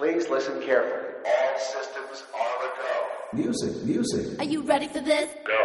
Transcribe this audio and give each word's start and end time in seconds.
Please 0.00 0.30
listen 0.30 0.54
carefully. 0.62 1.12
All 1.26 1.58
systems 1.58 2.24
are 2.32 2.56
a 2.64 2.70
go. 2.80 3.42
Music, 3.42 3.84
music. 3.84 4.40
Are 4.40 4.48
you 4.48 4.62
ready 4.62 4.88
for 4.88 5.00
this? 5.00 5.28
Go. 5.44 5.60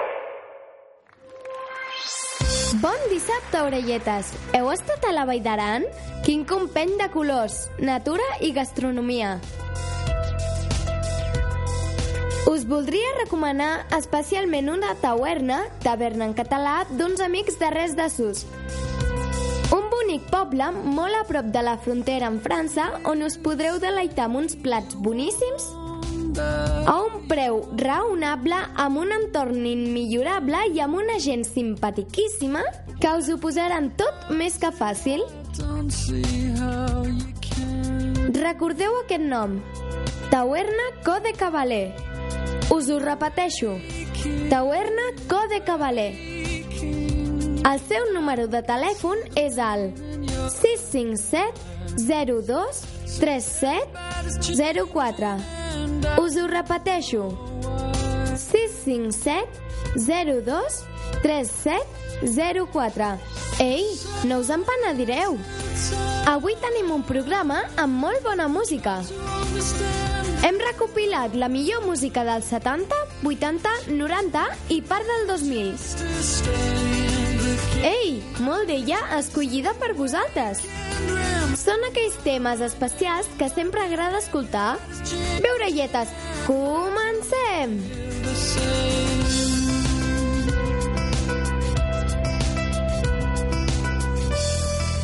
Bon 2.81 2.99
dissabte, 3.07 3.61
orelletes! 3.63 4.33
Heu 4.51 4.73
estat 4.73 5.07
a 5.07 5.13
la 5.15 5.23
Vall 5.23 5.39
d'Aran? 5.39 5.87
Quin 6.27 6.43
compeny 6.43 6.97
de 6.99 7.07
colors, 7.13 7.69
natura 7.79 8.27
i 8.43 8.51
gastronomia. 8.51 9.37
Us 12.51 12.67
voldria 12.67 13.15
recomanar 13.21 13.85
especialment 13.95 14.67
una 14.67 14.97
taverna, 14.99 15.63
taverna 15.79 16.27
en 16.27 16.35
català, 16.35 16.81
d'uns 16.91 17.23
amics 17.23 17.55
de 17.63 17.71
res 17.71 17.95
de 17.95 18.11
sus. 18.11 18.43
Bonic 19.95 20.25
poble 20.27 20.65
molt 20.75 21.15
a 21.15 21.23
prop 21.23 21.45
de 21.55 21.61
la 21.63 21.77
frontera 21.79 22.27
amb 22.27 22.41
França 22.43 22.89
on 23.07 23.21
us 23.23 23.37
podreu 23.39 23.77
deleitar 23.79 24.25
amb 24.27 24.41
uns 24.41 24.57
plats 24.59 24.97
boníssims 24.99 25.69
a 26.35 26.95
un 26.99 27.21
preu 27.29 27.61
raonable, 27.79 28.57
amb 28.75 28.99
un 28.99 29.13
entorn 29.15 29.63
immillorable 29.69 30.65
i 30.75 30.81
amb 30.83 30.99
una 30.99 31.15
gent 31.23 31.45
simpatiquíssima 31.47 32.65
que 32.99 33.13
us 33.15 33.31
ho 33.31 33.39
posaran 33.39 33.87
tot 33.95 34.27
més 34.35 34.59
que 34.59 34.73
fàcil. 34.75 35.23
Recordeu 38.35 38.99
aquest 39.05 39.23
nom. 39.31 39.61
Taverna 40.27 40.91
Co 41.07 41.21
de 41.23 41.31
Cavaler. 41.39 41.85
Us 42.67 42.91
ho 42.91 42.99
repeteixo. 42.99 43.77
Taverna 44.51 45.11
Co 45.31 45.45
de 45.47 45.63
Cavaler. 45.63 46.11
El 47.65 47.79
seu 47.81 48.03
número 48.13 48.43
de 48.45 48.59
telèfon 48.61 49.17
és 49.41 49.55
el 49.57 49.87
657 50.53 52.35
02 52.45 52.81
37 53.17 54.85
04. 54.93 55.31
Us 56.21 56.37
ho 56.37 56.45
repeteixo. 56.51 57.23
657 58.37 59.49
02 60.45 60.77
37 61.23 61.81
04. 62.69 63.09
Ei, 63.65 63.83
no 64.29 64.39
us 64.43 64.49
en 64.53 64.61
penedireu. 64.67 65.39
Avui 66.29 66.53
tenim 66.61 66.93
un 66.93 67.01
programa 67.07 67.63
amb 67.81 67.97
molt 68.05 68.21
bona 68.27 68.45
música. 68.45 69.01
Hem 70.45 70.61
recopilat 70.61 71.33
la 71.33 71.49
millor 71.49 71.81
música 71.87 72.21
dels 72.27 72.45
70, 72.53 72.93
80, 73.25 73.73
90 73.89 74.45
i 74.69 74.83
part 74.85 75.09
del 75.09 75.25
2000. 75.33 76.94
Ei, 77.85 78.21
molt 78.41 78.69
d'ella 78.69 78.99
escollida 79.19 79.75
per 79.79 79.93
vosaltres. 79.97 80.63
Són 81.59 81.83
aquells 81.87 82.17
temes 82.25 82.61
especials 82.65 83.29
que 83.39 83.47
sempre 83.49 83.83
agrada 83.85 84.19
escoltar. 84.19 84.75
Bé, 85.43 85.51
orelletes, 85.53 86.11
comencem! 86.47 87.77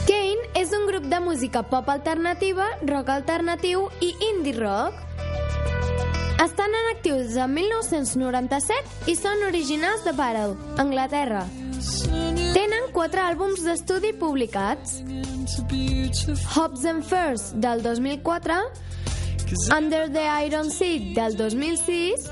Kane 0.09 0.49
és 0.59 0.75
un 0.75 0.89
grup 0.89 1.07
de 1.13 1.21
música 1.23 1.63
pop 1.63 1.89
alternativa, 1.93 2.67
rock 2.89 3.13
alternatiu 3.15 3.87
i 4.01 4.11
indie 4.33 4.57
rock. 4.59 4.97
Estan 6.41 6.73
en 6.73 6.93
actius 6.95 7.37
en 7.37 7.53
1997 7.53 9.09
i 9.13 9.15
són 9.15 9.45
originals 9.45 10.01
de 10.07 10.17
Battle, 10.17 10.57
Anglaterra. 10.81 11.45
Tenen 12.53 12.89
quatre 12.93 13.21
àlbums 13.23 13.63
d'estudi 13.65 14.13
publicats. 14.19 14.99
Hobbs 16.53 16.85
and 16.85 17.03
First, 17.03 17.55
del 17.63 17.81
2004, 17.81 18.57
Under 19.75 20.07
the 20.11 20.25
Iron 20.45 20.69
Seat, 20.71 21.13
del 21.15 21.35
2006, 21.37 22.29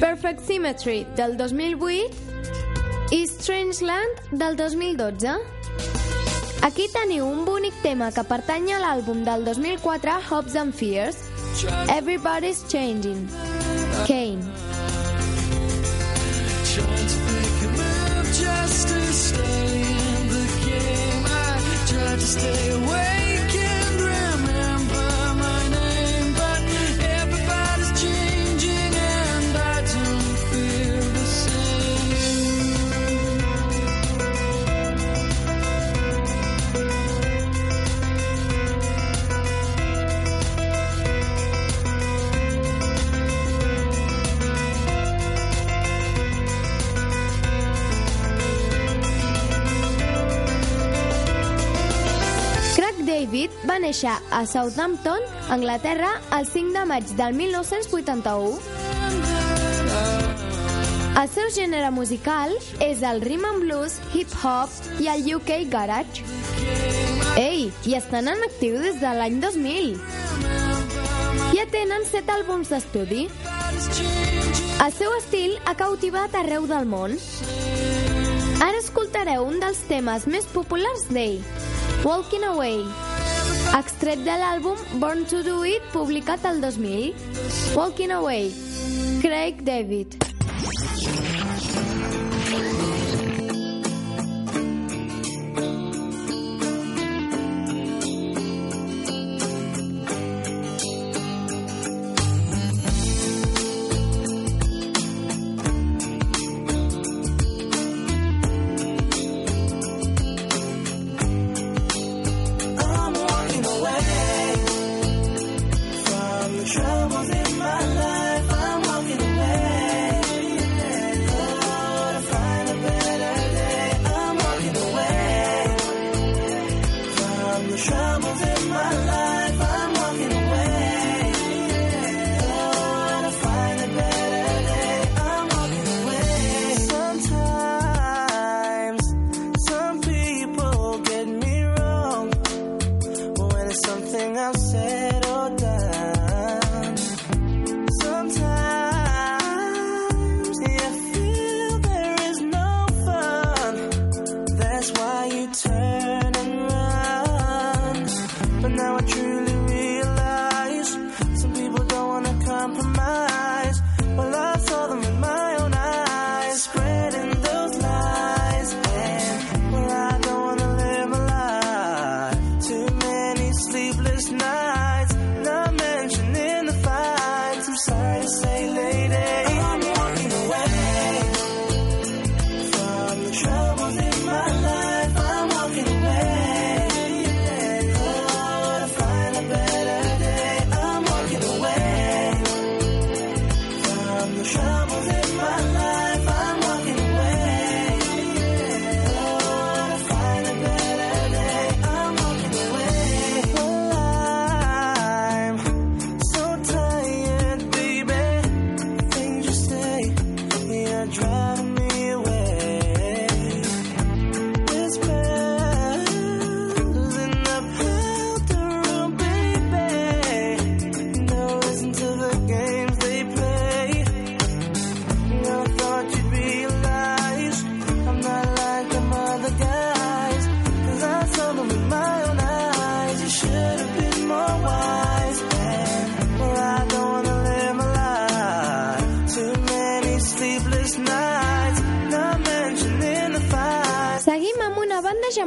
Perfect 0.00 0.40
Symmetry, 0.46 1.06
del 1.16 1.36
2008 1.36 3.12
i 3.12 3.26
Strangeland, 3.26 4.22
del 4.32 4.56
2012. 4.56 5.36
Aquí 6.62 6.88
teniu 6.92 7.28
un 7.28 7.44
bonic 7.46 7.76
tema 7.82 8.10
que 8.12 8.24
pertany 8.26 8.72
a 8.74 8.80
l'àlbum 8.82 9.22
del 9.24 9.44
2004, 9.46 10.18
Hobbs 10.30 10.56
and 10.56 10.74
Fears, 10.74 11.22
Everybody's 11.88 12.64
Changing, 12.68 13.28
Kane. 14.06 14.67
stay 22.28 22.70
away. 22.72 23.27
David 53.28 53.52
va 53.68 53.74
néixer 53.76 54.08
a 54.32 54.38
Southampton, 54.48 55.20
Anglaterra, 55.52 56.08
el 56.32 56.46
5 56.48 56.72
de 56.72 56.84
maig 56.88 57.10
del 57.18 57.34
1981. 57.36 58.56
El 61.20 61.28
seu 61.28 61.50
gènere 61.52 61.90
musical 61.92 62.54
és 62.80 63.02
el 63.04 63.20
rhythm 63.20 63.44
and 63.44 63.66
blues, 63.66 63.98
hip-hop 64.14 64.72
i 65.04 65.10
el 65.12 65.28
UK 65.36 65.68
garage. 65.68 66.24
Ei, 67.36 67.66
i 67.84 67.98
estan 67.98 68.32
en 68.32 68.40
actiu 68.46 68.78
des 68.86 68.96
de 69.02 69.12
l'any 69.18 69.36
2000. 69.42 70.00
Ja 71.52 71.66
tenen 71.74 72.08
set 72.08 72.32
àlbums 72.32 72.72
d'estudi. 72.72 73.26
El 74.86 74.96
seu 74.96 75.12
estil 75.18 75.58
ha 75.66 75.76
cautivat 75.76 76.32
arreu 76.40 76.64
del 76.70 76.88
món. 76.88 77.20
Ara 78.64 78.80
escoltareu 78.80 79.44
un 79.52 79.60
dels 79.60 79.84
temes 79.92 80.24
més 80.24 80.48
populars 80.56 81.04
d'ell, 81.12 81.44
Walking 82.06 82.48
Away, 82.48 82.80
extret 83.76 84.22
de 84.24 84.36
l'àlbum 84.40 84.80
Born 85.02 85.24
to 85.28 85.42
Do 85.44 85.60
It, 85.68 85.84
publicat 85.92 86.46
el 86.48 86.62
2000. 86.64 87.12
Walking 87.76 88.14
Away, 88.16 88.52
Craig 89.22 89.64
David. 89.66 90.16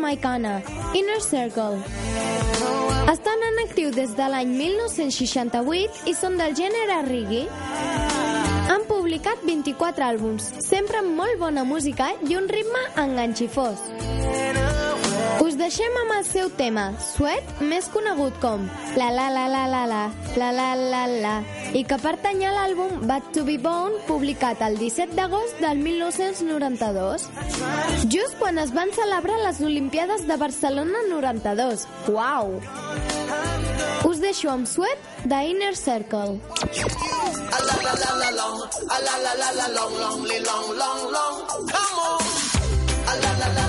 jamaicana, 0.01 0.63
Inner 0.95 1.21
Circle. 1.21 1.77
Estan 3.12 3.44
en 3.50 3.59
actiu 3.68 3.92
des 3.94 4.15
de 4.18 4.27
l'any 4.33 4.50
1968 4.57 6.09
i 6.09 6.13
són 6.18 6.39
del 6.42 6.56
gènere 6.57 7.03
reggae. 7.06 7.44
Han 8.71 8.88
publicat 8.89 9.44
24 9.45 10.07
àlbums, 10.07 10.50
sempre 10.65 11.03
amb 11.03 11.13
molt 11.19 11.38
bona 11.38 11.63
música 11.63 12.09
i 12.25 12.38
un 12.39 12.50
ritme 12.50 12.81
enganxifós. 12.98 13.86
Us 15.42 15.57
deixem 15.59 16.01
amb 16.01 16.18
el 16.18 16.25
seu 16.25 16.50
tema, 16.57 16.92
Sweat, 17.13 17.62
més 17.62 17.89
conegut 17.94 18.38
com 18.42 18.65
La 18.98 19.12
la 19.13 19.30
la 19.30 19.48
la 19.50 19.68
la 19.69 19.86
la, 19.86 20.06
la 20.38 20.51
la 20.51 20.71
la 20.74 21.06
la, 21.06 21.06
la 21.21 21.61
i 21.74 21.84
que 21.88 21.98
pertany 22.02 22.44
a 22.46 22.52
l'àlbum 22.52 23.06
Bad 23.08 23.30
to 23.36 23.44
be 23.48 23.58
Bone, 23.62 24.00
publicat 24.08 24.62
el 24.66 24.78
17 24.80 25.16
d'agost 25.16 25.60
del 25.64 25.80
1992, 25.84 27.28
just 28.12 28.38
quan 28.40 28.60
es 28.60 28.74
van 28.76 28.92
celebrar 28.96 29.40
les 29.46 29.62
Olimpiades 29.64 30.28
de 30.28 30.38
Barcelona 30.42 31.06
92. 31.10 31.88
Uau! 32.12 32.60
Us 34.10 34.20
deixo 34.20 34.52
amb 34.52 34.68
Sweat, 34.68 35.00
de 35.24 35.44
Inner 35.54 35.76
Circle. 35.78 36.40
Come 41.72 42.00
on! 43.56 43.61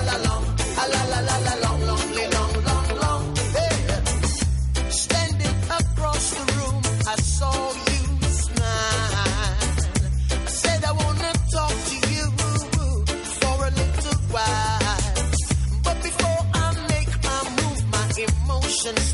emotions 18.85 19.12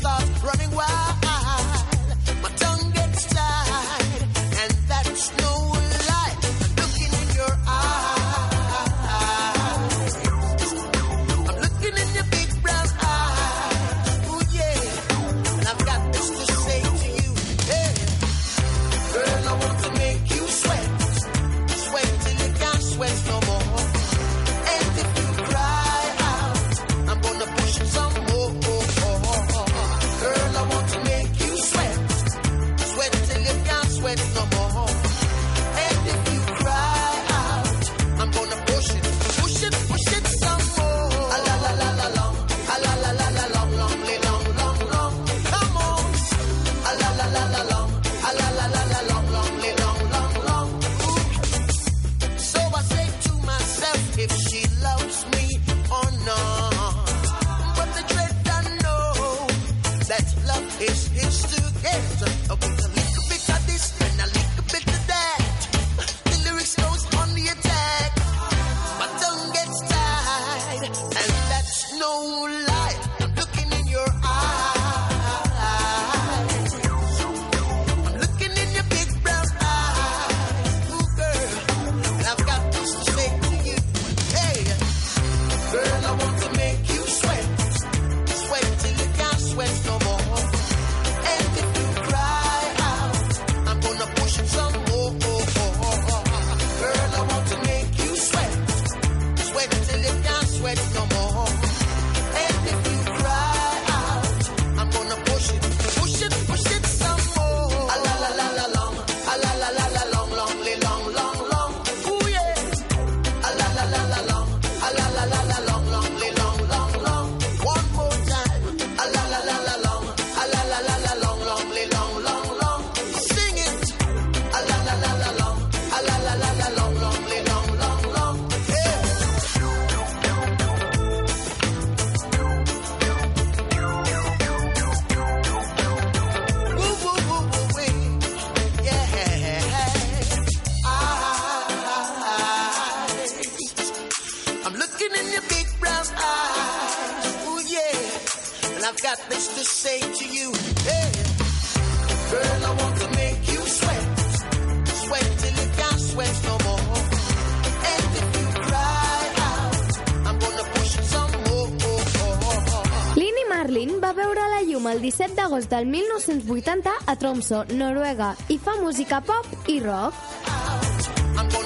17 165.00 165.34
d'agost 165.34 165.70
del 165.72 165.86
1980 165.88 166.92
a 167.06 167.14
Tromsø, 167.16 167.64
Noruega, 167.72 168.34
i 168.52 168.58
fa 168.60 168.76
música 168.82 169.20
pop 169.24 169.46
i 169.72 169.78
rock. 169.80 170.14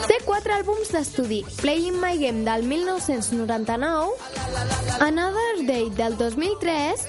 Té 0.07 0.21
quatre 0.25 0.55
àlbums 0.55 0.93
d'estudi, 0.95 1.41
Playing 1.59 1.99
My 1.99 2.15
Game 2.21 2.45
del 2.47 2.63
1999, 2.71 4.15
Another 5.03 5.67
Day 5.67 5.91
del 5.99 6.17
2003, 6.21 7.05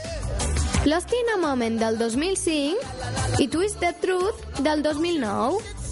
Lost 0.90 1.14
in 1.14 1.32
a 1.36 1.38
Moment 1.42 1.80
del 1.82 1.98
2005 1.98 3.42
i 3.42 3.48
Twist 3.48 3.80
the 3.80 3.94
Truth 4.02 4.62
del 4.66 4.82
2009. 4.86 5.85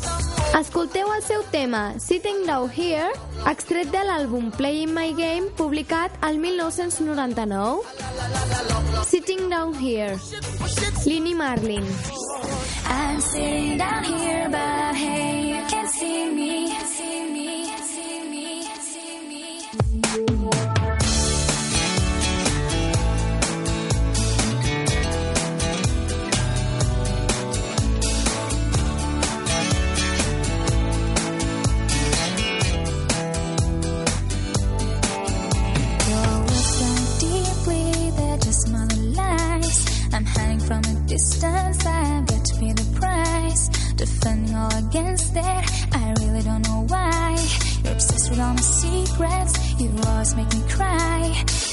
Escolteu 0.53 1.11
el 1.11 1.23
seu 1.23 1.41
tema 1.49 1.95
Sitting 1.97 2.45
Down 2.45 2.69
Here, 2.69 3.09
extret 3.49 3.89
de 3.89 4.03
l'àlbum 4.05 4.51
Playing 4.53 4.93
My 4.93 5.09
Game, 5.17 5.49
publicat 5.57 6.13
al 6.21 6.37
1999. 6.37 7.81
Sitting 9.09 9.49
Down 9.49 9.73
Here, 9.73 10.19
Lini 11.09 11.33
Marlin. 11.33 11.89
I'm 12.85 13.19
sitting 13.19 13.77
down 13.79 14.03
here, 14.03 14.47
but 14.49 14.95
hey, 14.95 15.57
you 15.57 15.65
can't 15.67 15.89
see 15.89 16.29
me. 16.29 16.69
Can't 16.69 16.87
see 16.87 17.31
me. 17.33 17.62
distance 41.13 41.85
I've 41.85 42.25
got 42.25 42.43
to 42.43 42.55
pay 42.59 42.73
the 42.73 42.87
price. 42.99 43.69
Defending 44.03 44.55
all 44.55 44.75
against 44.85 45.33
it 45.35 45.63
I 46.01 46.13
really 46.21 46.41
don't 46.41 46.63
know 46.67 46.85
why. 46.87 47.37
You're 47.83 47.93
obsessed 47.93 48.31
with 48.31 48.39
all 48.39 48.53
my 48.53 48.65
secrets 48.81 49.53
You 49.79 49.87
always 50.07 50.35
make 50.35 50.51
me 50.55 50.61
cry. 50.69 51.19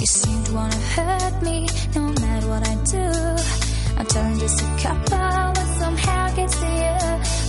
You 0.01 0.07
seem 0.21 0.45
to 0.45 0.53
wanna 0.53 0.83
hurt 0.97 1.43
me 1.43 1.69
No 1.97 2.03
matter 2.23 2.47
what 2.53 2.63
I 2.73 2.75
do. 2.97 3.07
I'm 3.99 4.07
telling 4.15 4.39
just 4.45 4.61
a 4.61 4.69
couple 4.85 5.27
But 5.57 5.69
somehow 5.83 6.23
gets 6.37 6.57
to 6.61 6.71
you. 6.85 6.99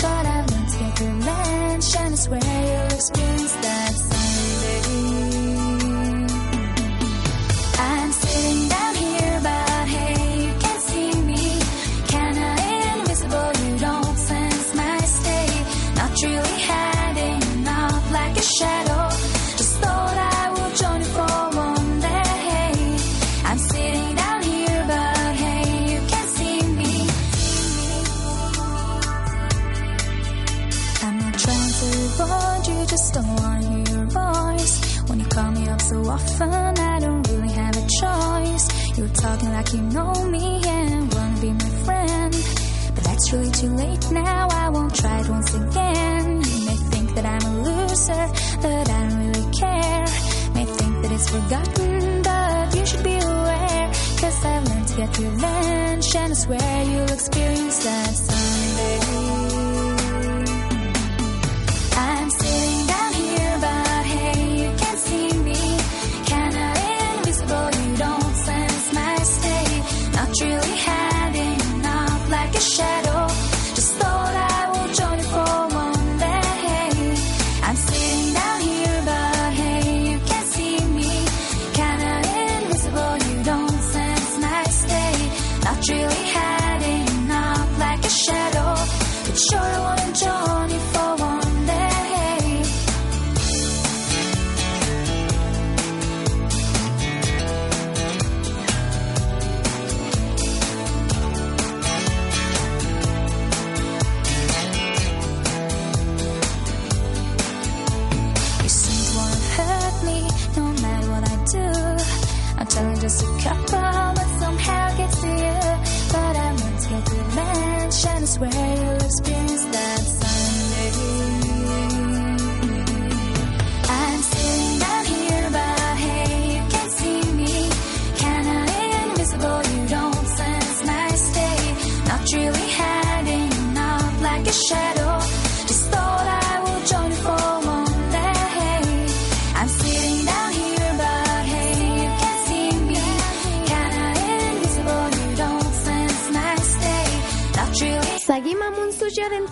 But 0.03 0.23
I've 0.33 0.47
learned 0.51 0.69
to 0.73 0.77
get 0.83 0.99
revenge 1.01 1.87
And 2.03 2.13
I 2.13 2.19
swear 2.25 2.59
you'll 2.69 2.93
experience 2.99 3.55
that 3.65 3.93
someday 4.09 5.11
I'm 7.89 8.11
sitting 8.13 8.69
down 8.69 8.90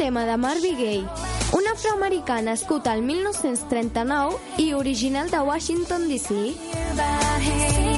tema 0.10 0.26
de 0.26 0.38
Marvin 0.38 0.76
Gaye, 0.76 1.06
un 1.54 1.68
afroamericà 1.70 2.40
nascut 2.42 2.88
al 2.90 3.04
1939 3.06 4.40
i 4.58 4.74
original 4.74 5.30
de 5.30 5.38
Washington, 5.38 6.08
D.C. 6.10 6.56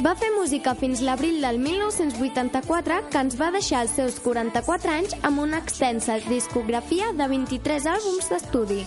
Va 0.04 0.12
fer 0.20 0.28
música 0.36 0.74
fins 0.76 1.00
l'abril 1.00 1.40
del 1.40 1.56
1984, 1.62 2.98
que 3.08 3.22
ens 3.24 3.38
va 3.40 3.48
deixar 3.54 3.80
els 3.86 3.94
seus 3.96 4.18
44 4.20 4.92
anys 4.92 5.16
amb 5.24 5.40
una 5.40 5.62
extensa 5.64 6.18
discografia 6.26 7.14
de 7.16 7.30
23 7.32 7.88
àlbums 7.94 8.28
d'estudi. 8.28 8.82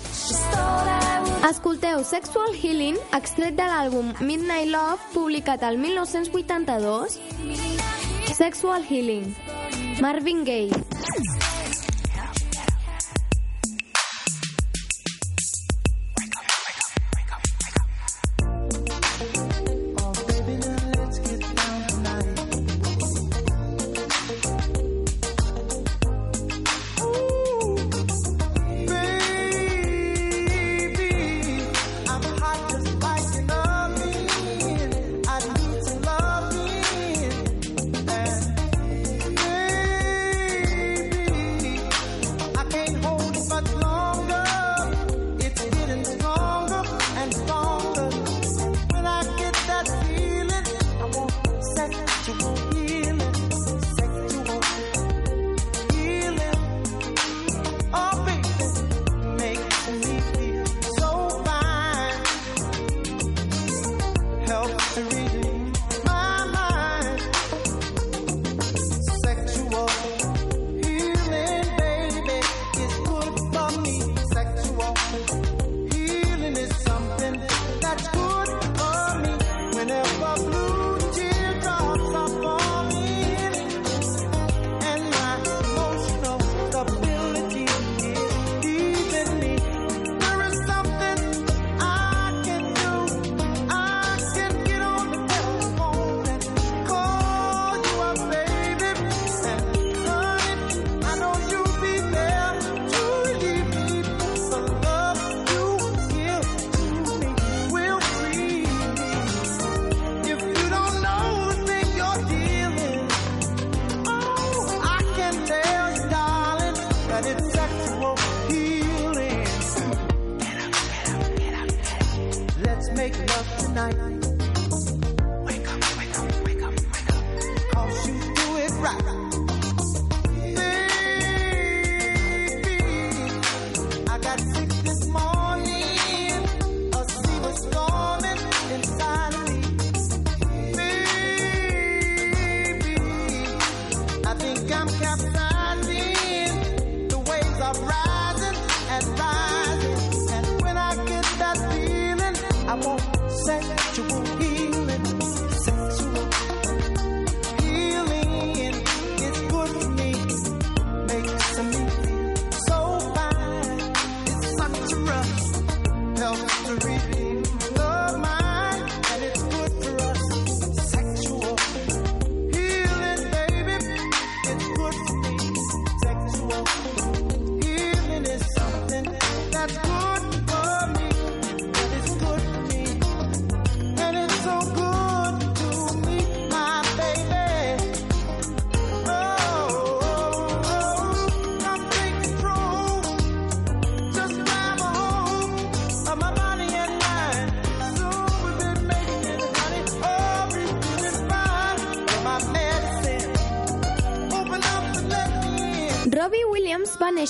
Escolteu 1.50 2.06
Sexual 2.06 2.54
Healing, 2.54 3.02
extret 3.18 3.58
de 3.58 3.66
l'àlbum 3.72 4.14
Midnight 4.22 4.70
Love, 4.70 5.02
publicat 5.16 5.66
al 5.66 5.82
1982. 5.82 7.18
Sexual 8.38 8.86
Healing, 8.86 9.34
Marvin 9.98 10.46
Gaye. 10.46 11.45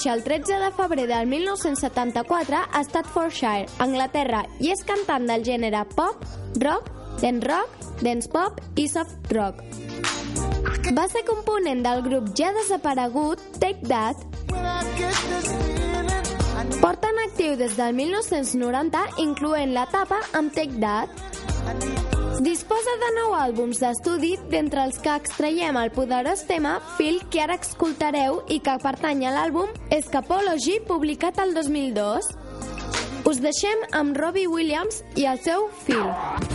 Néixer 0.05 0.13
el 0.13 0.23
13 0.23 0.59
de 0.59 0.71
febrer 0.71 1.07
del 1.07 1.27
1974 1.27 2.57
a 2.71 2.83
Staffordshire, 2.83 3.65
Anglaterra, 3.79 4.43
i 4.59 4.69
és 4.69 4.83
cantant 4.85 5.25
del 5.25 5.43
gènere 5.43 5.81
pop, 5.95 6.21
rock, 6.61 6.91
dance 7.21 7.47
rock, 7.47 7.69
dance 8.03 8.29
pop 8.29 8.61
i 8.77 8.87
soft 8.87 9.31
rock. 9.33 9.63
Va 10.93 11.07
ser 11.09 11.25
component 11.25 11.81
del 11.81 12.03
grup 12.05 12.29
ja 12.37 12.51
desaparegut 12.53 13.41
Take 13.59 13.87
That, 13.89 14.21
porta 16.81 17.09
en 17.09 17.23
actiu 17.25 17.55
des 17.57 17.75
del 17.77 17.95
1990, 17.97 19.07
incloent 19.25 19.73
l'etapa 19.73 20.21
amb 20.33 20.53
Take 20.53 20.77
That. 20.81 22.04
Disposa 22.43 22.91
de 22.99 23.09
nou 23.15 23.33
àlbums 23.37 23.79
d'estudi, 23.79 24.33
d'entre 24.51 24.83
els 24.83 24.97
que 24.99 25.13
extraiem 25.15 25.77
el 25.79 25.91
poderós 25.95 26.43
tema 26.49 26.73
Phil, 26.97 27.21
que 27.31 27.39
ara 27.45 27.55
escoltareu 27.55 28.41
i 28.51 28.59
que 28.59 28.75
pertany 28.83 29.23
a 29.23 29.31
l'àlbum 29.37 29.71
Escapology, 29.95 30.81
publicat 30.89 31.39
el 31.39 31.55
2002. 31.55 32.27
Us 33.31 33.39
deixem 33.39 33.87
amb 33.95 34.19
Robbie 34.19 34.51
Williams 34.51 35.01
i 35.15 35.29
el 35.31 35.39
seu 35.47 35.69
Phil. 35.87 36.54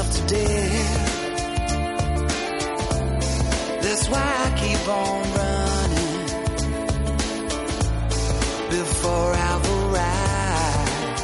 Myself 0.00 0.28
to 0.28 0.34
death. 0.34 1.18
That's 3.82 4.08
why 4.08 4.18
I 4.18 4.50
keep 4.56 4.88
on 4.88 5.22
running 5.40 6.26
before 8.70 9.32
I've 9.32 9.66
arrived. 9.78 11.20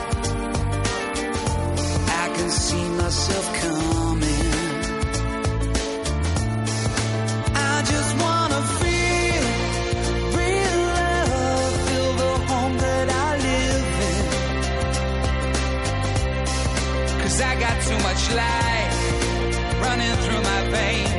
I 2.08 2.28
can 2.36 2.50
see 2.50 2.88
myself 2.90 3.54
coming. 3.60 3.75
light 18.36 19.78
running 19.80 20.16
through 20.22 20.42
my 20.42 20.62
veins. 20.70 21.15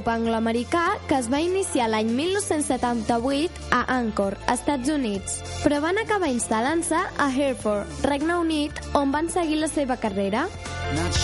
Grup 0.00 0.08
angloamericà 0.08 0.98
que 1.08 1.18
es 1.18 1.28
va 1.28 1.40
iniciar 1.44 1.90
l'any 1.90 2.08
1978 2.16 3.68
a 3.70 3.82
Anchor, 3.98 4.36
Estats 4.48 4.88
Units, 4.88 5.40
però 5.60 5.80
van 5.84 5.98
acabar 6.00 6.30
instal·lant-se 6.32 6.96
a 6.96 7.26
Hereford, 7.28 7.88
Regne 8.08 8.38
Unit, 8.40 8.80
on 8.96 9.12
van 9.12 9.28
seguir 9.28 9.58
la 9.60 9.68
seva 9.68 9.98
carrera. 10.00 10.46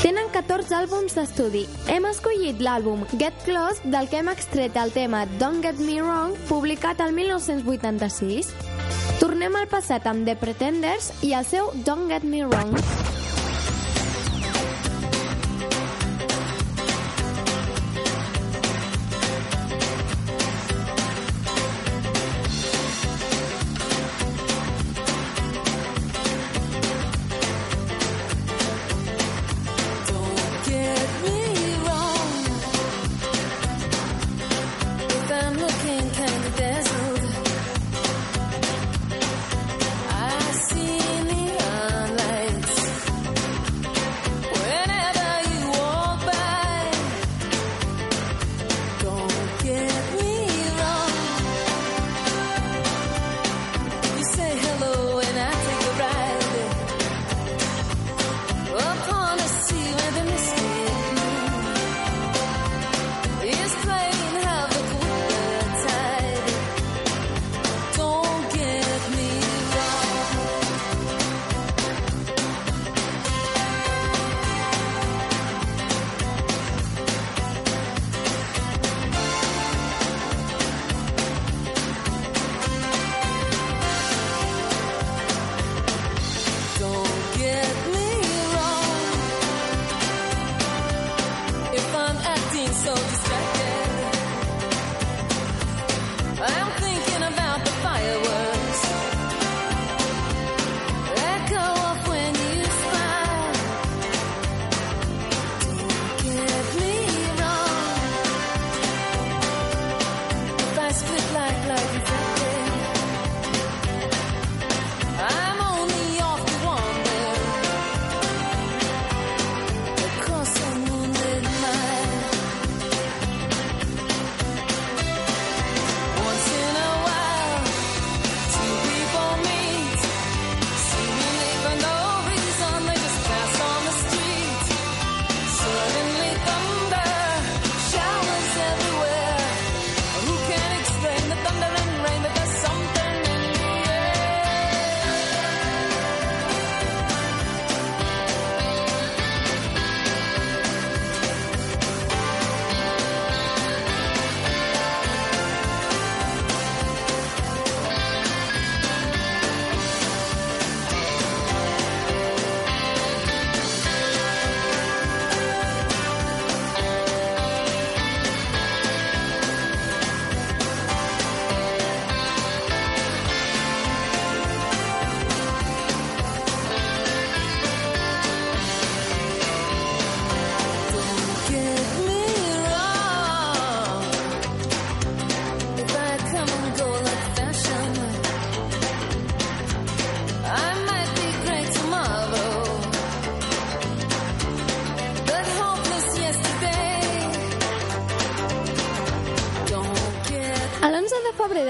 Tenen 0.03 0.29
14 0.35 0.77
àlbums 0.77 1.17
d'estudi. 1.17 1.65
Hem 1.89 2.05
escollit 2.11 2.61
l'àlbum 2.61 3.07
Get 3.17 3.35
Close, 3.47 3.81
del 3.85 4.11
que 4.13 4.21
hem 4.21 4.29
extret 4.29 4.77
el 4.77 4.93
tema 4.93 5.25
Don't 5.41 5.65
Get 5.65 5.81
Me 5.81 6.03
Wrong, 6.03 6.37
publicat 6.51 7.01
el 7.01 7.17
1986. 7.17 8.53
Tornem 9.23 9.57
al 9.57 9.71
passat 9.73 10.05
amb 10.07 10.29
The 10.29 10.37
Pretenders 10.37 11.15
i 11.25 11.33
el 11.33 11.49
seu 11.49 11.73
Don't 11.87 12.11
Get 12.13 12.29
Me 12.29 12.45
Wrong. 12.45 13.06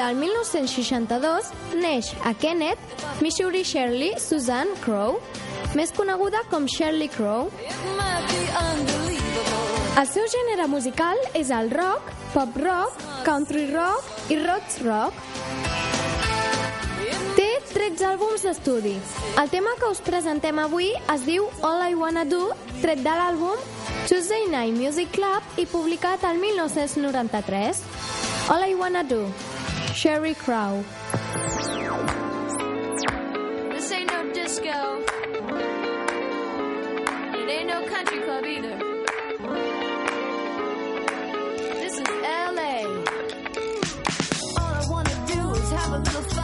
Del 0.06 0.16
1962 0.16 1.46
neix 1.82 2.12
a 2.22 2.32
Kenneth, 2.34 2.78
Missouri 3.20 3.64
Shirley 3.64 4.14
Suzanne 4.22 4.76
Crow, 4.84 5.18
més 5.74 5.90
coneguda 5.96 6.44
com 6.50 6.68
Shirley 6.70 7.08
Crow. 7.10 7.50
El 9.96 10.06
seu 10.06 10.28
gènere 10.30 10.68
musical 10.70 11.18
és 11.34 11.50
el 11.50 11.72
rock, 11.74 12.12
pop 12.34 12.54
rock, 12.62 13.02
country 13.26 13.64
rock 13.72 14.30
i 14.30 14.38
roots 14.44 14.78
rock. 14.84 15.16
Té 17.34 17.48
13 17.72 18.06
àlbums 18.12 18.46
d'estudi. 18.46 18.94
El 19.42 19.50
tema 19.50 19.74
que 19.80 19.90
us 19.90 20.04
presentem 20.06 20.62
avui 20.62 20.92
es 21.16 21.26
diu 21.26 21.50
All 21.66 21.82
I 21.90 21.98
Wanna 21.98 22.22
Do, 22.28 22.52
tret 22.78 23.02
de 23.02 23.18
l'àlbum 23.18 23.58
Tuesday 24.06 24.46
Night 24.54 24.78
Music 24.78 25.10
Club 25.18 25.58
i 25.58 25.66
publicat 25.66 26.22
el 26.30 26.38
1993. 26.38 27.82
All 28.54 28.70
I 28.70 28.78
Wanna 28.78 29.02
Do, 29.02 29.24
Sherry 29.96 30.34
Crow. 30.34 30.84
This 33.72 33.90
ain't 33.92 34.12
no 34.12 34.30
disco. 34.34 35.00
It 37.32 37.48
ain't 37.48 37.68
no 37.68 37.82
country 37.88 38.20
club 38.20 38.44
either. 38.44 38.76
This 41.80 41.94
is 41.94 42.08
LA. 42.08 42.84
All 44.60 44.74
I 44.74 44.86
wanna 44.90 45.24
do 45.26 45.50
is 45.52 45.70
have 45.70 45.92
a 45.94 45.98
little 45.98 46.35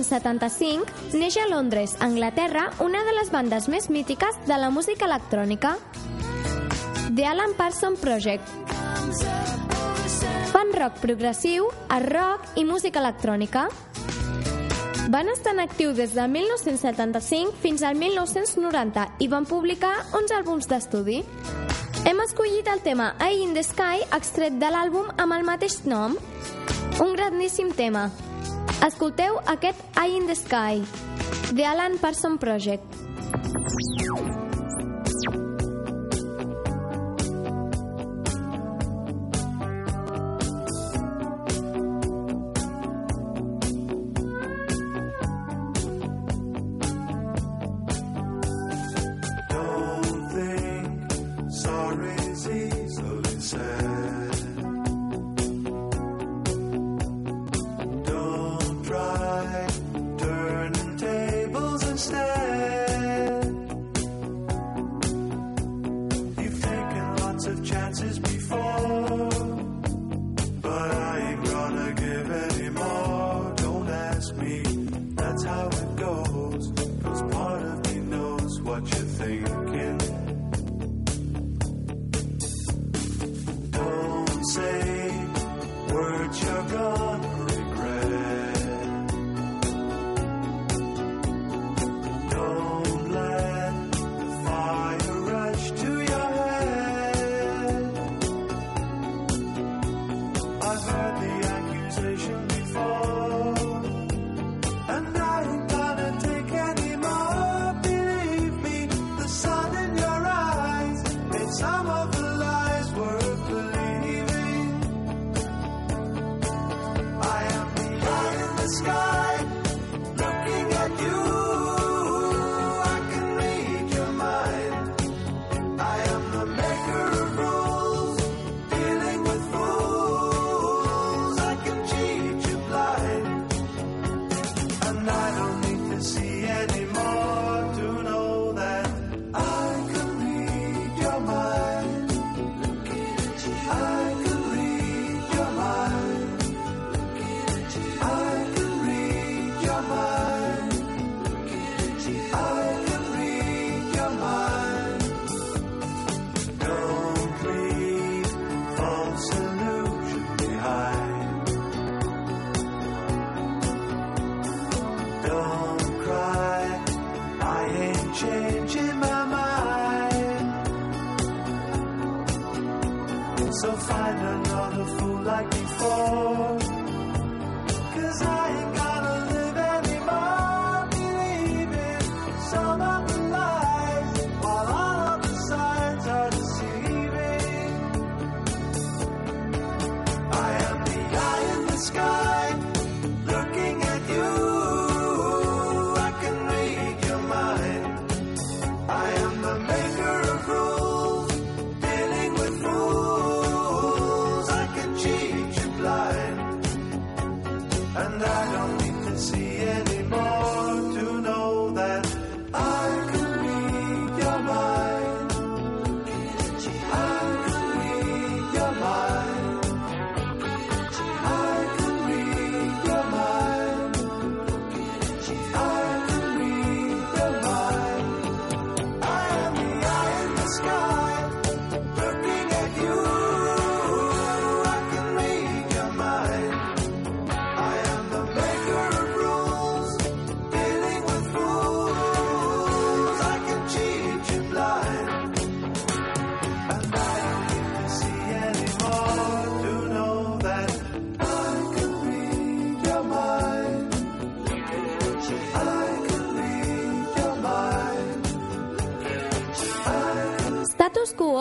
1975 0.00 1.18
neix 1.18 1.36
a 1.36 1.46
Londres, 1.48 1.96
Anglaterra, 2.00 2.70
una 2.80 3.02
de 3.04 3.12
les 3.12 3.30
bandes 3.30 3.68
més 3.68 3.90
mítiques 3.90 4.36
de 4.46 4.56
la 4.56 4.70
música 4.70 5.04
electrònica, 5.04 5.76
The 7.14 7.26
Alan 7.26 7.52
Parsons 7.58 8.00
Project. 8.00 8.48
Fan 10.50 10.72
rock 10.72 11.00
progressiu, 11.02 11.68
art 11.88 12.08
rock 12.08 12.56
i 12.56 12.64
música 12.64 13.02
electrònica. 13.02 13.66
Van 15.10 15.28
estar 15.28 15.52
en 15.52 15.60
actiu 15.66 15.92
des 15.92 16.14
de 16.14 16.26
1975 16.28 17.58
fins 17.60 17.82
al 17.82 17.98
1990 17.98 19.06
i 19.18 19.28
van 19.28 19.44
publicar 19.44 19.92
11 20.16 20.38
àlbums 20.38 20.70
d'estudi. 20.70 21.20
Hem 22.06 22.24
escollit 22.24 22.70
el 22.72 22.80
tema 22.80 23.12
Eye 23.20 23.44
in 23.44 23.52
the 23.52 23.66
Sky 23.66 24.06
extret 24.16 24.56
de 24.56 24.72
l'àlbum 24.72 25.12
amb 25.18 25.36
el 25.36 25.44
mateix 25.44 25.82
nom. 25.84 26.16
Un 27.00 27.16
grandíssim 27.16 27.74
tema. 27.76 28.08
Escolteu 28.80 29.36
aquest 29.46 29.80
Eye 29.94 30.16
in 30.16 30.26
the 30.26 30.34
Sky, 30.34 30.80
The 31.52 31.64
Alan 31.64 31.98
Parson 31.98 32.38
Project. 32.38 32.96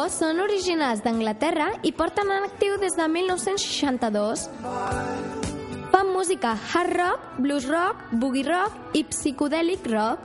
són 0.09 0.41
originals 0.41 1.03
d'Anglaterra 1.05 1.69
i 1.85 1.91
porten 1.93 2.29
en 2.33 2.45
actiu 2.47 2.77
des 2.81 2.95
de 2.97 3.05
1962. 3.07 4.49
Fan 5.89 6.11
música 6.13 6.55
hard 6.73 6.93
rock, 6.97 7.19
blues 7.37 7.67
rock, 7.69 8.03
boogie 8.11 8.45
rock 8.47 8.97
i 8.97 9.03
psicodèlic 9.07 9.87
rock. 9.89 10.19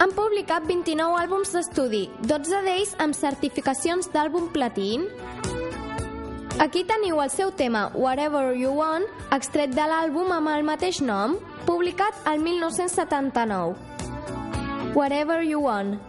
Han 0.00 0.14
publicat 0.16 0.64
29 0.64 1.18
àlbums 1.20 1.52
d'estudi, 1.52 2.06
12 2.24 2.62
d'ells 2.64 2.94
amb 3.04 3.14
certificacions 3.18 4.08
d'àlbum 4.14 4.48
platí. 4.54 4.96
Aquí 6.60 6.84
teniu 6.88 7.20
el 7.20 7.30
seu 7.32 7.50
tema 7.52 7.90
Whatever 7.94 8.54
You 8.56 8.72
Want, 8.78 9.06
extret 9.36 9.76
de 9.76 9.86
l'àlbum 9.88 10.32
amb 10.36 10.48
el 10.54 10.64
mateix 10.64 11.00
nom, 11.04 11.36
publicat 11.66 12.14
al 12.24 12.40
1979. 12.40 13.74
Whatever 14.96 15.42
You 15.44 15.60
Want, 15.68 16.00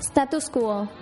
Status 0.00 0.48
Quo. 0.52 0.99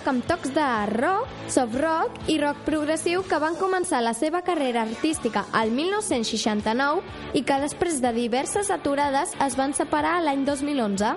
Rock 0.00 0.08
amb 0.08 0.24
tocs 0.24 0.52
de 0.54 0.66
rock, 0.96 1.28
soft 1.48 1.74
rock 1.76 2.28
i 2.32 2.38
rock 2.40 2.62
progressiu 2.64 3.20
que 3.28 3.38
van 3.38 3.56
començar 3.60 4.00
la 4.00 4.14
seva 4.16 4.40
carrera 4.40 4.80
artística 4.86 5.44
al 5.52 5.70
1969 5.70 7.02
i 7.36 7.42
que 7.44 7.58
després 7.60 8.00
de 8.00 8.12
diverses 8.16 8.70
aturades 8.70 9.34
es 9.44 9.56
van 9.60 9.74
separar 9.76 10.22
l'any 10.24 10.46
2011. 10.46 11.12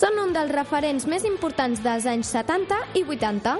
Són 0.00 0.16
un 0.22 0.32
dels 0.32 0.54
referents 0.54 1.04
més 1.06 1.26
importants 1.28 1.82
dels 1.84 2.08
anys 2.08 2.32
70 2.32 2.78
i 2.96 3.04
80. 3.04 3.58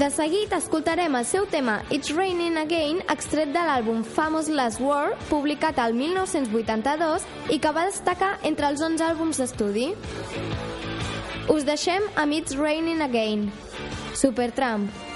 De 0.00 0.08
seguit 0.08 0.52
escoltarem 0.56 1.12
el 1.18 1.26
seu 1.28 1.44
tema 1.44 1.82
It's 1.90 2.14
Raining 2.16 2.56
Again, 2.56 3.02
extret 3.12 3.52
de 3.52 3.60
l'àlbum 3.60 4.00
Famous 4.16 4.48
Last 4.48 4.80
Word, 4.80 5.20
publicat 5.28 5.82
al 5.82 5.92
1982 5.92 7.28
i 7.52 7.60
que 7.60 7.76
va 7.76 7.90
destacar 7.90 8.38
entre 8.48 8.72
els 8.72 8.80
11 8.80 9.04
àlbums 9.10 9.42
d'estudi. 9.42 9.90
Us 11.50 11.64
deixem 11.66 12.04
amb 12.14 12.32
It's 12.36 12.54
Raining 12.54 13.02
Again. 13.02 13.48
Supertramp. 14.14 15.09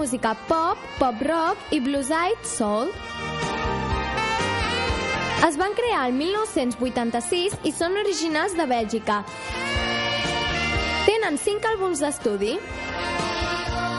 Música 0.00 0.34
pop, 0.48 0.78
pop 0.98 1.14
rock 1.20 1.58
i 1.76 1.78
blues-eyed 1.78 2.40
soul. 2.42 2.88
Es 5.44 5.58
van 5.60 5.74
crear 5.76 6.06
el 6.08 6.14
1986 6.16 7.58
i 7.68 7.72
són 7.76 7.98
originals 8.00 8.56
de 8.56 8.64
Bèlgica. 8.70 9.18
Tenen 11.04 11.36
cinc 11.44 11.68
àlbums 11.74 12.00
d'estudi. 12.00 12.54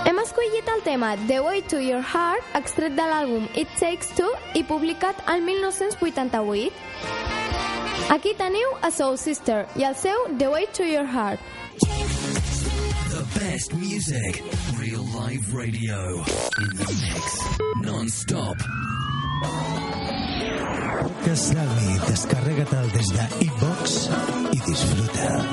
Hem 0.09 0.23
escollit 0.25 0.73
el 0.73 0.81
tema 0.89 1.13
The 1.27 1.37
Way 1.45 1.61
to 1.69 1.77
Your 1.77 2.01
Heart, 2.01 2.49
extret 2.57 2.97
de 2.97 3.05
l'àlbum 3.05 3.45
It 3.53 3.69
Takes 3.77 4.09
Two 4.17 4.33
i 4.57 4.65
publicat 4.65 5.21
el 5.29 5.45
1988. 5.45 6.73
Aquí 8.09 8.33
teniu 8.41 8.73
a 8.81 8.89
Soul 8.89 9.21
Sister 9.21 9.67
i 9.77 9.85
el 9.85 9.93
seu 9.93 10.31
The 10.33 10.49
Way 10.49 10.65
to 10.73 10.83
Your 10.95 11.05
Heart. 11.05 11.60
The 13.61 13.75
best 13.75 13.81
music, 13.81 14.43
real 14.79 15.03
live 15.13 15.53
radio. 15.53 16.17
In 16.17 16.69
the 16.77 16.93
mix, 17.01 17.45
non-stop. 17.81 18.57
Casali, 21.23 21.99
descárregatelo 22.07 22.87
desde 22.87 23.29
iBox 23.41 24.09
y 24.53 24.59
disfruta. 24.65 25.45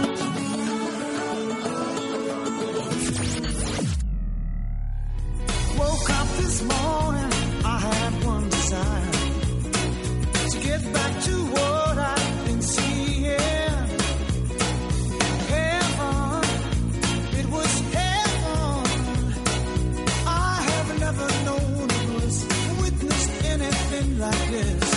Woke 5.77 6.11
up 6.11 6.29
this 6.39 6.63
morning, 6.63 7.33
I 7.65 7.79
had 7.79 8.25
one 8.25 8.49
desire. 8.49 9.11
To 10.51 10.61
get 10.61 10.81
The 10.93 11.88
like 24.19 24.51
this. 24.51 24.88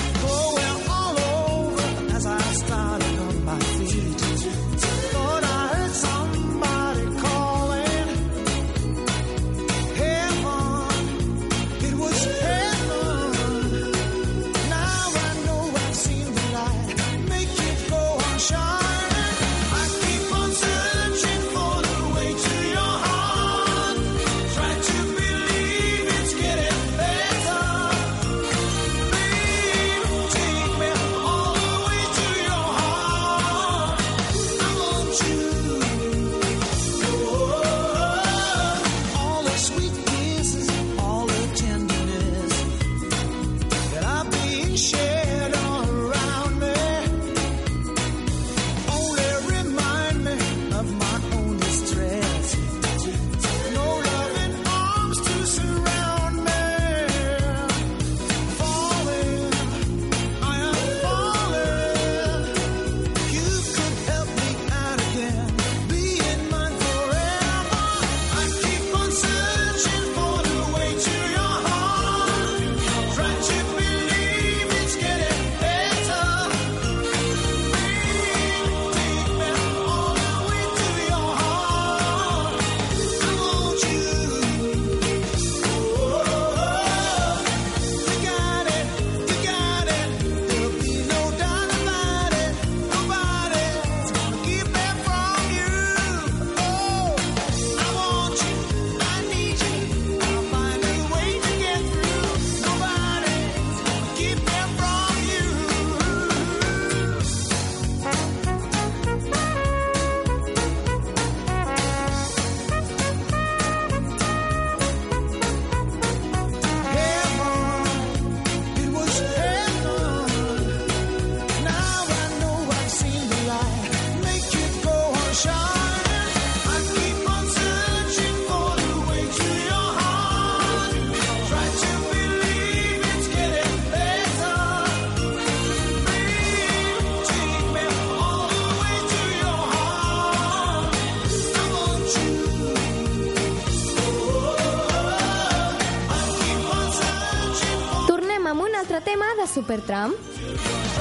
Trump? 149.91 150.15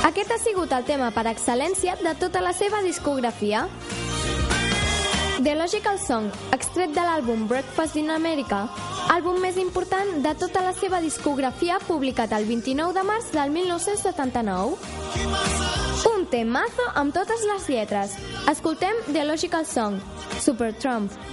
Aquest 0.02 0.32
ha 0.34 0.38
sigut 0.42 0.72
el 0.74 0.82
tema 0.88 1.12
per 1.14 1.28
excel·lència 1.30 1.94
de 2.00 2.14
tota 2.18 2.40
la 2.42 2.50
seva 2.56 2.80
discografia. 2.82 3.68
The 5.40 5.54
Logical 5.54 5.98
Song, 6.02 6.26
extret 6.52 6.90
de 6.96 7.04
l'àlbum 7.06 7.46
Breakfast 7.48 7.94
in 8.00 8.10
America, 8.10 8.64
àlbum 9.14 9.38
més 9.40 9.56
important 9.62 10.10
de 10.26 10.34
tota 10.42 10.64
la 10.66 10.74
seva 10.74 10.98
discografia 11.04 11.78
publicat 11.86 12.34
el 12.34 12.50
29 12.50 12.98
de 12.98 13.06
març 13.06 13.30
del 13.36 13.54
1979. 13.54 14.74
Un 16.10 16.26
temazo 16.34 16.90
amb 16.98 17.14
totes 17.14 17.46
les 17.46 17.70
lletres. 17.70 18.18
Escoltem 18.50 19.04
The 19.12 19.24
Logical 19.30 19.64
Song, 19.70 20.02
Supertramp. 20.42 21.29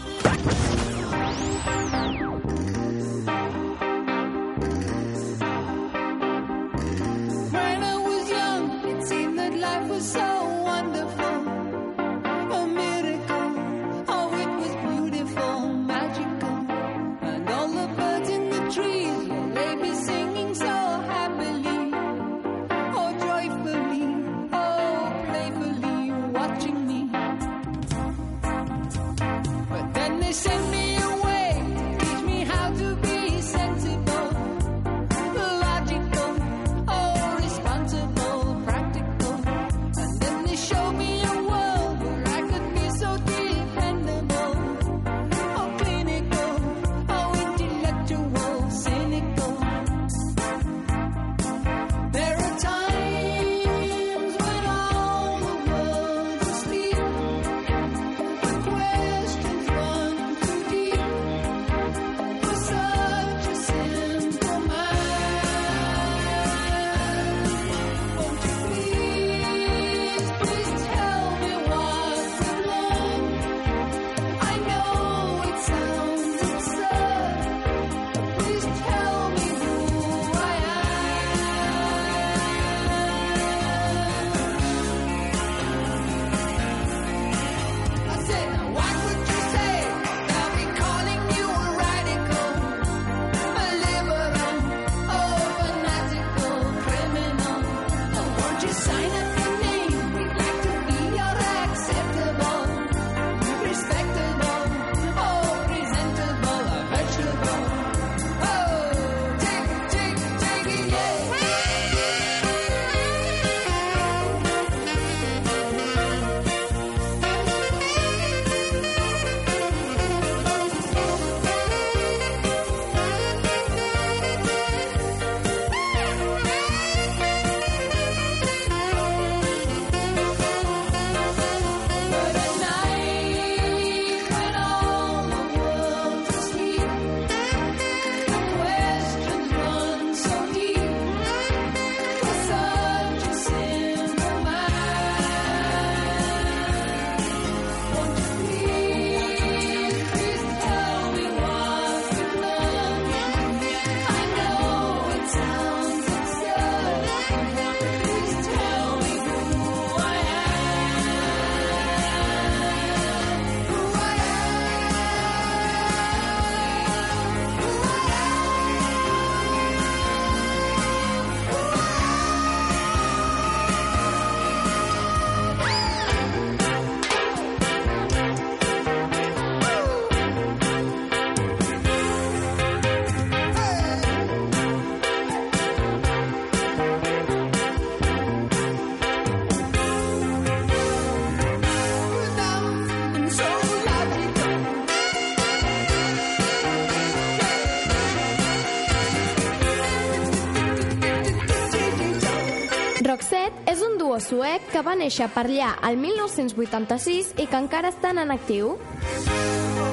suec 204.28 204.66
que 204.74 204.82
va 204.84 204.96
néixer 205.00 205.30
per 205.32 205.46
allà 205.48 205.72
el 205.88 205.98
1986 206.02 207.34
i 207.40 207.46
que 207.48 207.60
encara 207.60 207.92
estan 207.94 208.20
en 208.20 208.34
actiu. 208.34 208.76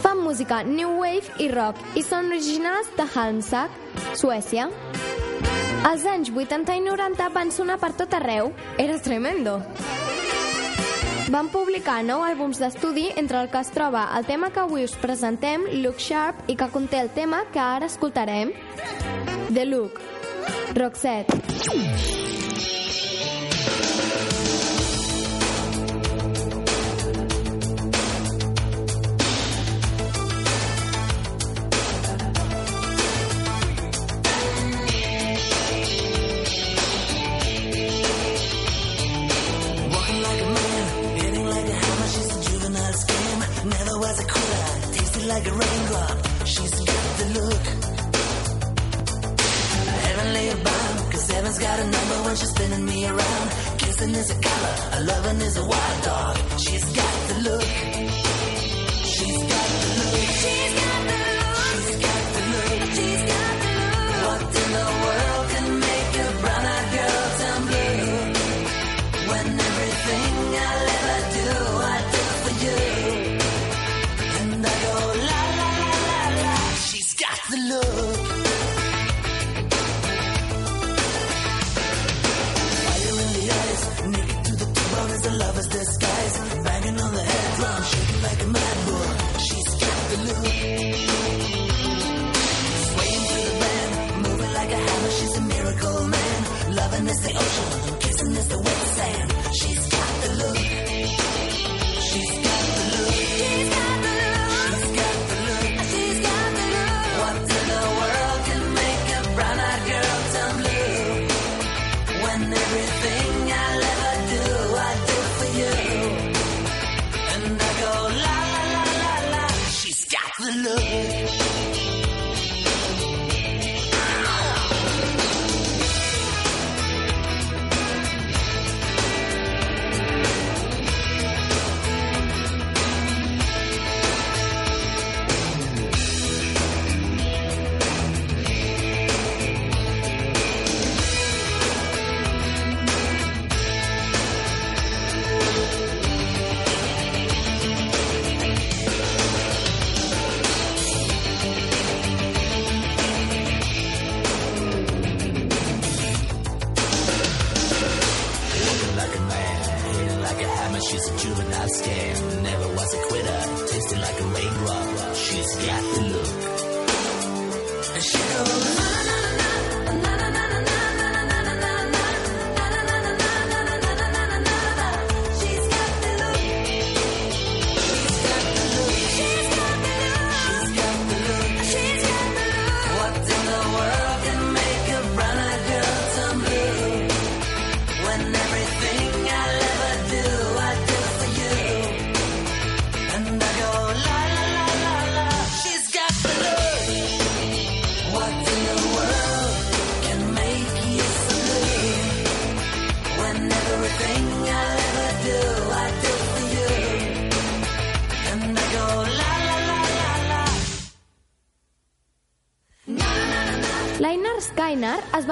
Fan 0.03 0.22
música 0.24 0.62
new 0.66 0.99
wave 1.01 1.30
i 1.39 1.49
rock 1.53 1.78
i 1.95 2.03
són 2.03 2.32
originals 2.32 2.91
de 2.99 3.07
Halmsack, 3.14 3.78
Suècia. 4.18 4.68
Els 5.85 6.07
anys 6.09 6.32
80 6.32 6.78
i 6.80 6.82
90 6.82 7.30
van 7.35 7.53
sonar 7.53 7.78
per 7.78 7.93
tot 7.95 8.14
arreu. 8.16 8.51
Eres 8.78 9.05
tremendo! 9.05 9.61
Van 11.32 11.49
publicar 11.49 12.03
nou 12.05 12.20
àlbums 12.24 12.61
d'estudi 12.61 13.07
entre 13.16 13.41
el 13.41 13.49
que 13.53 13.62
es 13.62 13.72
troba 13.74 14.05
el 14.18 14.26
tema 14.28 14.51
que 14.53 14.61
avui 14.61 14.85
us 14.85 14.97
presentem, 15.01 15.64
Look 15.80 16.03
Sharp, 16.03 16.45
i 16.53 16.59
que 16.59 16.68
conté 16.74 17.01
el 17.01 17.11
tema 17.16 17.45
que 17.53 17.62
ara 17.62 17.89
escoltarem, 17.89 18.53
The 19.55 19.66
Look, 19.70 20.01
Roxette. 20.76 22.34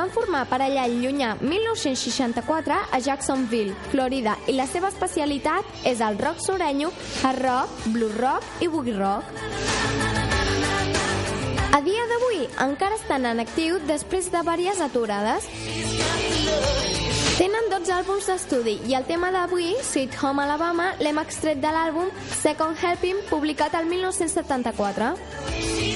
van 0.03 0.11
formar 0.11 0.47
per 0.51 0.59
allà 0.65 0.89
llunyà 0.91 1.37
1964 1.39 2.75
a 2.91 2.99
Jacksonville, 2.99 3.75
Florida, 3.93 4.35
i 4.51 4.57
la 4.57 4.65
seva 4.67 4.89
especialitat 4.91 5.87
és 5.87 6.01
el 6.03 6.19
rock 6.19 6.43
sorenyo, 6.43 6.91
hard 7.23 7.43
rock, 7.45 7.85
blue 7.95 8.11
rock 8.17 8.65
i 8.65 8.69
boogie 8.73 8.97
rock. 8.99 9.23
A 11.73 11.81
dia 11.87 12.09
d'avui 12.11 12.43
encara 12.67 12.99
estan 12.99 13.29
en 13.31 13.45
actiu 13.45 13.79
després 13.87 14.27
de 14.33 14.43
diverses 14.43 14.83
aturades. 14.89 15.47
Tenen 17.39 17.71
12 17.71 17.95
àlbums 17.95 18.27
d'estudi 18.27 18.81
i 18.91 18.99
el 18.99 19.07
tema 19.07 19.31
d'avui, 19.31 19.77
Sweet 19.87 20.19
Home 20.19 20.43
Alabama, 20.43 20.97
l'hem 20.99 21.23
extret 21.23 21.63
de 21.63 21.71
l'àlbum 21.71 22.11
Second 22.43 22.75
Helping, 22.83 23.23
publicat 23.31 23.79
el 23.79 23.87
1974. 23.87 25.92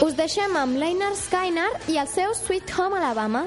Us 0.00 0.14
deixem 0.16 0.54
amb 0.56 0.78
Leinar 0.80 1.10
Skynar 1.12 1.68
i 1.92 1.98
el 2.00 2.08
seu 2.08 2.32
Sweet 2.38 2.72
Home 2.78 2.96
Alabama. 2.96 3.44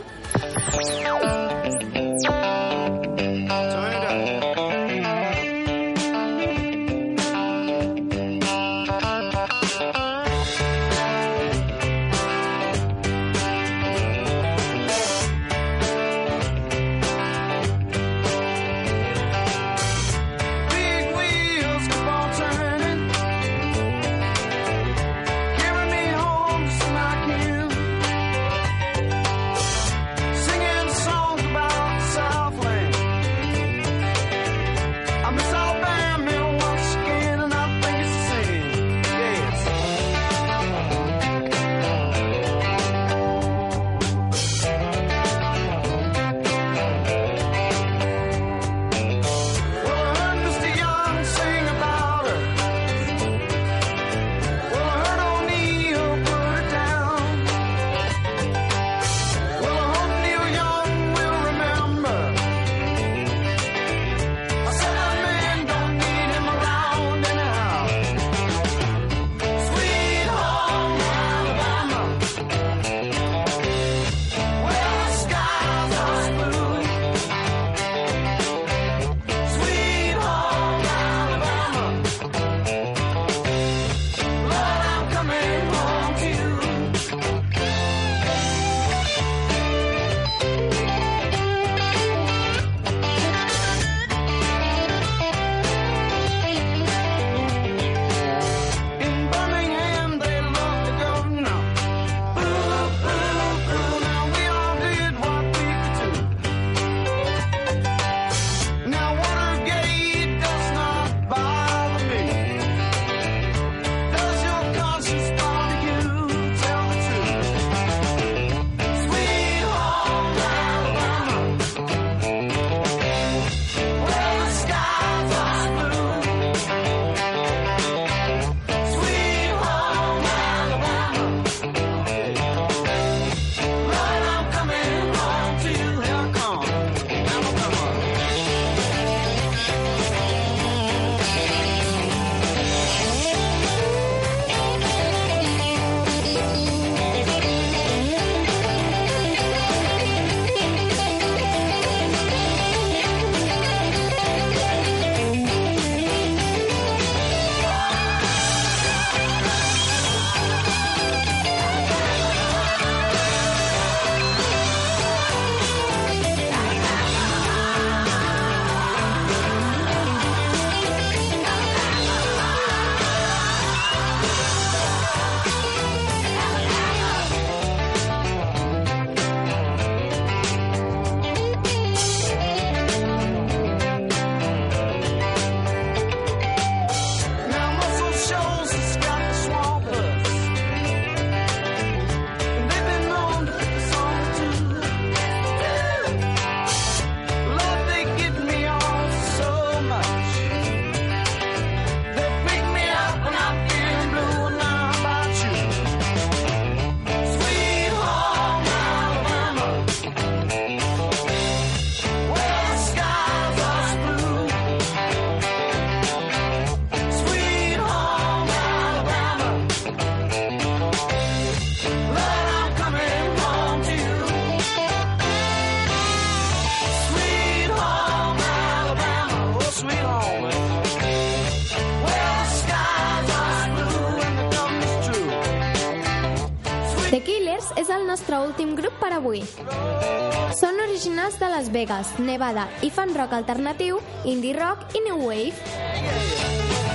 Avui. 239.34 240.54
Són 240.54 240.80
originals 240.80 241.40
de 241.40 241.50
Las 241.50 241.72
Vegas, 241.72 242.14
Nevada, 242.20 242.68
i 242.86 242.92
fan 242.94 243.14
rock 243.16 243.34
alternatiu, 243.34 244.00
indie 244.26 244.54
rock 244.54 244.94
i 244.96 245.02
new 245.08 245.26
wave. 245.26 245.54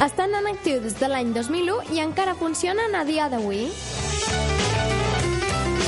Estan 0.04 0.34
en 0.38 0.46
actiu 0.46 0.80
des 0.80 0.94
de 0.98 1.08
l'any 1.10 1.32
2001 1.34 1.94
i 1.96 2.02
encara 2.04 2.36
funcionen 2.38 2.94
a 2.94 3.04
dia 3.04 3.28
d'avui. 3.28 3.66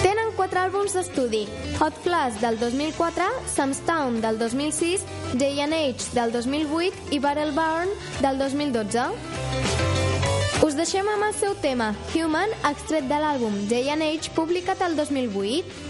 Tenen 0.00 0.32
quatre 0.34 0.64
àlbums 0.64 0.96
d'estudi, 0.96 1.44
Hot 1.78 1.94
Flash 2.02 2.40
del 2.40 2.58
2004, 2.58 3.28
Samstown 3.54 4.20
del 4.24 4.40
2006, 4.40 5.04
Day 5.38 5.60
and 5.60 5.76
Age 5.76 6.10
del 6.16 6.32
2008 6.32 7.14
i 7.14 7.20
Battle 7.20 7.52
Barn 7.52 7.92
del 8.24 8.40
2012. 8.40 9.06
Us 10.64 10.74
deixem 10.76 11.06
amb 11.08 11.24
el 11.24 11.36
seu 11.36 11.54
tema, 11.62 11.92
Human, 12.12 12.50
extret 12.68 13.06
de 13.08 13.20
l'àlbum 13.20 13.54
Age, 13.70 14.32
publicat 14.34 14.82
el 14.82 14.96
2008. 14.96 15.89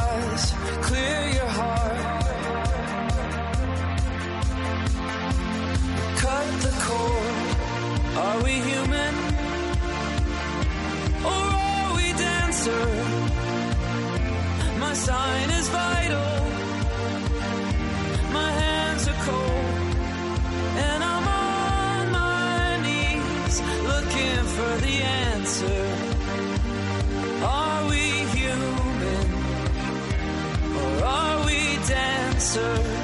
answer 32.53 33.00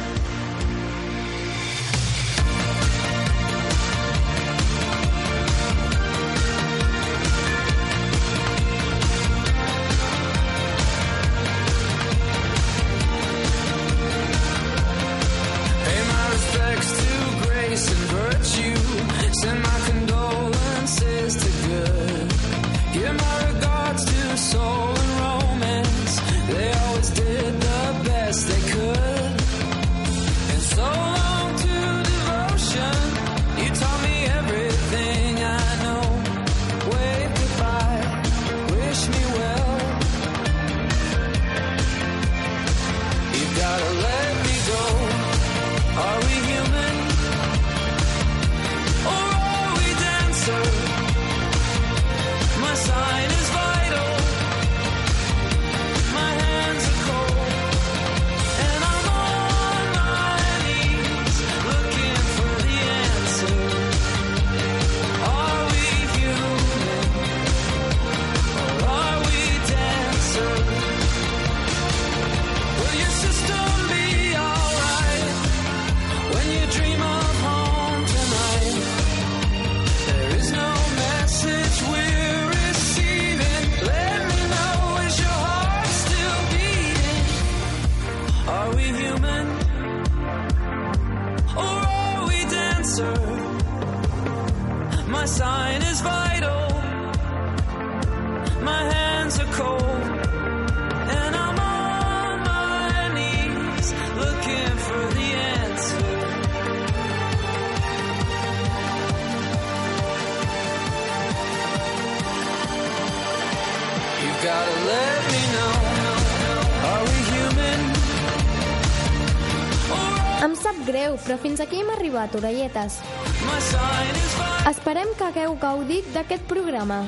aquí 122.18 122.36
hem 122.36 122.36
arribat, 122.36 122.36
orelletes. 122.36 123.00
My 123.46 123.60
sign 123.60 124.16
is 124.16 124.34
vital. 124.36 124.72
Esperem 124.72 125.08
que 125.18 125.24
hagueu 125.24 125.58
gaudit 125.60 126.06
d'aquest 126.14 126.44
programa. 126.48 127.06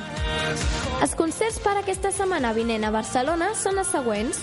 Els 1.01 1.15
concerts 1.15 1.59
per 1.59 1.77
aquesta 1.79 2.11
setmana 2.11 2.53
vinent 2.53 2.83
a 2.85 2.91
Barcelona 2.91 3.53
són 3.55 3.77
els 3.79 3.87
següents. 3.87 4.39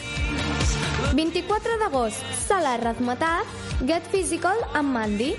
24 1.14 1.78
d'agost, 1.78 2.22
Sala 2.46 2.76
Razmetat, 2.76 3.46
Get 3.86 4.04
Physical 4.10 4.56
amb 4.74 4.92
Mandy, 4.92 5.34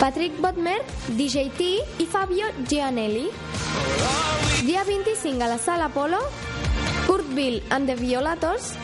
Patrick 0.00 0.38
Bodmer, 0.40 0.82
DJ 1.08 1.50
T 1.56 1.80
i 1.98 2.06
Fabio 2.06 2.46
Gianelli. 2.68 3.28
Dia 4.64 4.84
25 4.84 5.42
a 5.44 5.48
la 5.48 5.58
Sala 5.58 5.88
Polo, 5.88 6.20
Kurt 7.06 7.28
Bill 7.34 7.62
and 7.70 7.86
the 7.86 7.96
Violators 7.96 8.74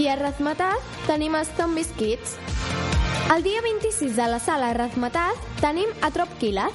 i 0.00 0.08
a 0.08 0.16
Razmetat 0.16 0.80
tenim 1.06 1.34
els 1.36 1.50
Zombies 1.58 1.92
Kids. 1.98 2.41
El 3.34 3.42
dia 3.42 3.62
26 3.62 4.18
a 4.18 4.28
la 4.28 4.38
Sala 4.38 4.72
Razmetat 4.76 5.38
tenim 5.60 5.88
a 6.02 6.10
Trop 6.12 6.28
Killer. 6.38 6.68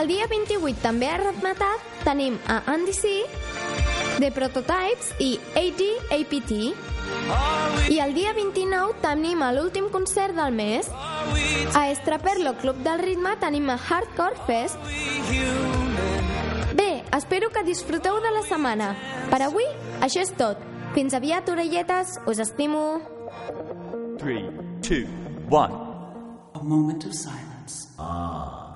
El 0.00 0.08
dia 0.08 0.26
28 0.28 0.82
també 0.82 1.08
a 1.08 1.16
Razmetat 1.22 1.86
tenim 2.04 2.36
a 2.52 2.60
Andy 2.68 2.92
C, 2.92 3.14
The 4.18 4.30
Prototypes 4.30 5.14
i 5.24 5.38
AD-APT. 5.56 6.52
I 7.88 7.98
el 8.04 8.12
dia 8.14 8.34
29 8.36 9.00
tenim 9.00 9.42
a 9.42 9.52
l'últim 9.56 9.88
concert 9.94 10.36
del 10.36 10.52
mes. 10.52 10.90
A 11.74 11.88
Estraperlo 11.90 12.56
Club 12.60 12.84
del 12.84 13.00
Ritme 13.00 13.36
tenim 13.40 13.70
a 13.72 13.78
Hardcore 13.80 14.36
Fest. 14.46 14.78
Espero 17.12 17.50
que 17.50 17.62
disfruteu 17.62 18.20
de 18.24 18.30
la 18.32 18.40
setmana. 18.42 18.94
Per 19.28 19.42
avui, 19.44 19.66
això 20.00 20.22
és 20.24 20.32
tot. 20.36 20.60
Fins 20.96 21.12
aviat, 21.12 21.48
orelletes, 21.52 22.16
us 22.24 22.40
estimo. 22.40 23.00
Three, 24.18 24.48
two, 24.80 25.04
one. 25.52 25.70
A 26.54 26.64
moment 26.64 27.04
of 27.04 27.12
silence. 27.12 27.92
Ah. 27.98 28.71